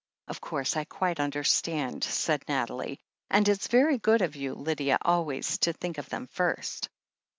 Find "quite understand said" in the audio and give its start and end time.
0.85-2.41